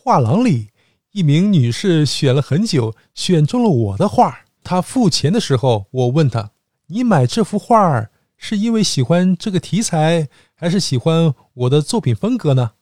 [0.00, 0.68] 画廊里，
[1.10, 4.44] 一名女士选了很久，选中了我的画。
[4.62, 6.52] 她付钱的时候，我问她
[6.86, 12.72] ：“你买这幅画是因为喜欢这个题材，还是喜欢我的作品风格呢？”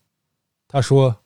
[0.68, 1.22] 她说：“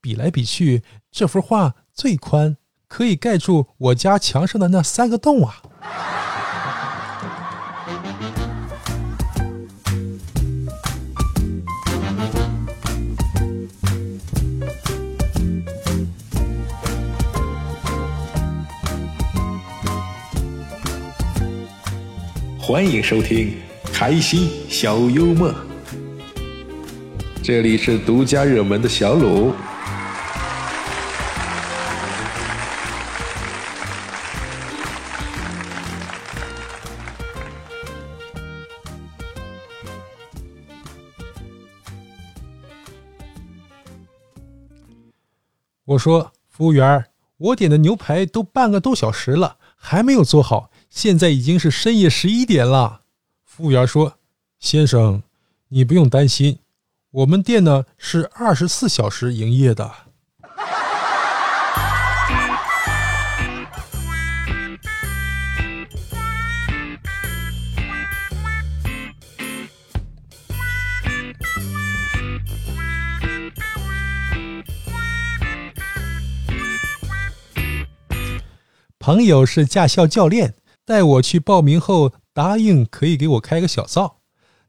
[0.00, 0.82] 比来比去，
[1.12, 5.62] 这幅画最宽，可以盖住我家墙上的那三个洞啊。”
[22.68, 23.56] 欢迎收听
[23.94, 25.50] 开心小幽默，
[27.42, 29.54] 这里是独家热门的小鲁。
[45.86, 47.06] 我说：“服务员，
[47.38, 53.02] 我点的牛排都半个多小时了，还没有做好。”现在已经是深夜十一点了，
[53.44, 54.14] 服务员说
[54.58, 55.22] ：“先生，
[55.68, 56.58] 你不用担心，
[57.10, 59.92] 我们店呢是二十四小时营业的。”
[78.98, 80.54] 朋友是驾校教练。
[80.88, 84.20] 带我去报名后，答应可以给我开个小灶。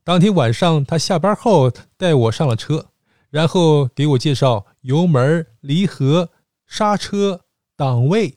[0.03, 2.87] 当天晚上，他下班后带我上了车，
[3.29, 6.29] 然后给我介绍油门、离合、
[6.67, 7.45] 刹车、
[7.77, 8.35] 档位。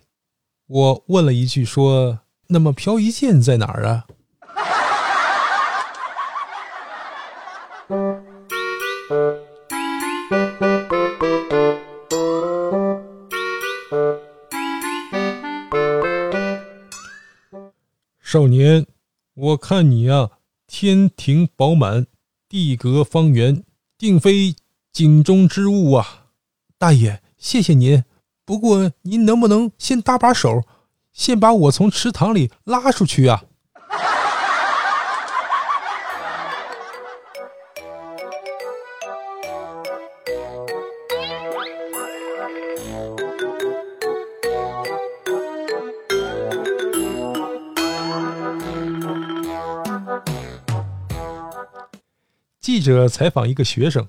[0.68, 4.06] 我问了一句说：“那么漂移键在哪儿啊？”
[18.32, 18.86] 少年，
[19.34, 20.30] 我看你呀，
[20.66, 22.06] 天庭饱满，
[22.48, 23.62] 地阁方圆，
[23.98, 24.56] 定非
[24.90, 26.28] 井中之物啊！
[26.78, 28.02] 大爷，谢谢您。
[28.46, 30.62] 不过您能不能先搭把手，
[31.12, 33.44] 先把我从池塘里拉出去啊？
[52.62, 54.08] 记者采访一个学生：“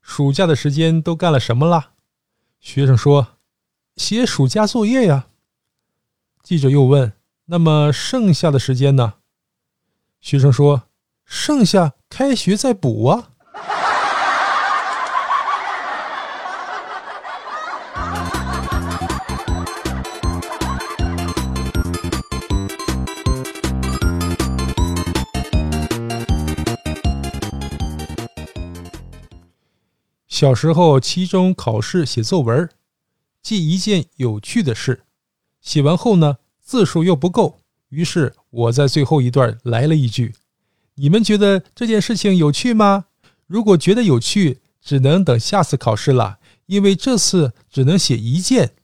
[0.00, 1.92] 暑假的时间都干了什么啦？”
[2.58, 3.36] 学生说
[3.96, 5.26] ：“写暑假作业呀。”
[6.42, 7.12] 记者又问
[7.44, 9.16] ：“那么剩下的时间呢？”
[10.22, 10.84] 学生说
[11.26, 13.32] ：“剩下开学再补啊。”
[30.44, 32.68] 小时候，期中考试写作文，
[33.42, 35.04] 记一件有趣的事。
[35.62, 40.34] 写完后呢，字数又不够，于是我在最后一段来了一句
[40.96, 43.06] ：“你们觉得这件事情有趣吗？
[43.46, 48.74] 如果觉得有趣，只能等下次考试了，因为这次只能写一件。”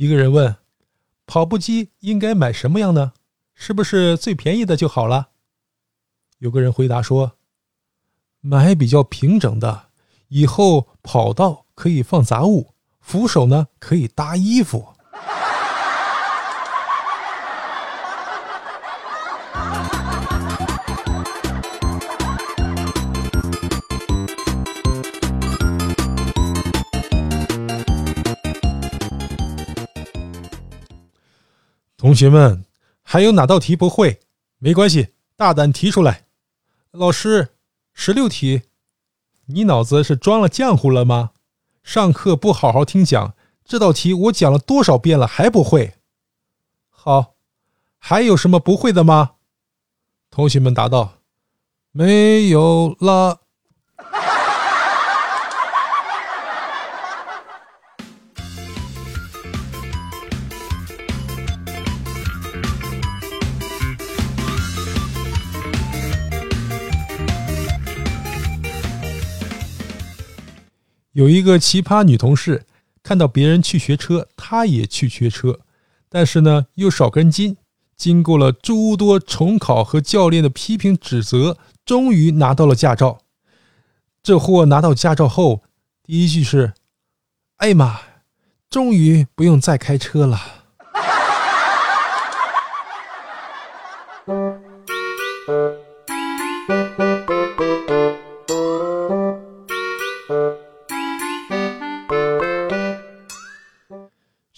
[0.00, 0.56] 一个人问
[1.28, 3.12] ：“跑步机应该买什么样呢？
[3.52, 5.28] 是不是最便宜的就好了？”
[6.40, 7.32] 有个人回答说
[8.40, 9.88] ：“买比较平整的，
[10.28, 12.72] 以后跑道可以放杂物，
[13.02, 14.88] 扶手呢可以搭衣服。”
[32.00, 32.64] 同学们，
[33.02, 34.20] 还有哪道题不会？
[34.56, 36.24] 没关系，大胆提出来。
[36.92, 37.50] 老师，
[37.92, 38.62] 十六题，
[39.44, 41.32] 你脑子是装了浆糊了吗？
[41.82, 43.34] 上课不好好听讲，
[43.66, 45.92] 这道题我讲了多少遍了还不会？
[46.88, 47.34] 好，
[47.98, 49.32] 还有什么不会的吗？
[50.30, 51.18] 同学们答道：
[51.92, 53.42] 没有了。
[71.12, 72.64] 有一个奇葩女同事，
[73.02, 75.60] 看到别人去学车，她也去学车，
[76.08, 77.56] 但是呢又少根筋。
[77.96, 83.18] 经过了诸多重考和教练的批评指责，终于拿到了驾照。
[84.22, 85.62] 这货拿到驾照后，
[86.04, 86.72] 第一句是
[87.58, 88.00] ：“哎妈，
[88.70, 90.40] 终于不用再开车了。”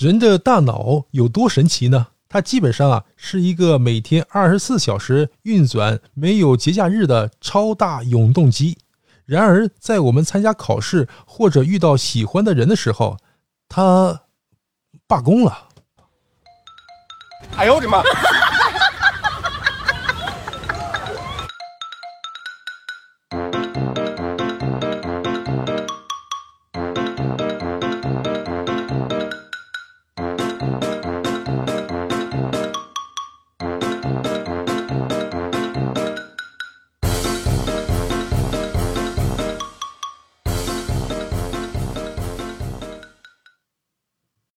[0.02, 2.08] 人的大脑有多神奇呢？
[2.28, 8.76] 它基本上啊是一个每天二十四小时运转、没有节假日的超大永动机。
[9.24, 13.16] 然而，在我们参加考试或者遇到喜欢的人的时候，
[13.68, 14.22] 它
[15.06, 15.68] 罢工了。
[17.56, 18.02] 哎呦我的妈！